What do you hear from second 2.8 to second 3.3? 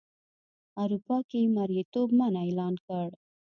کړ.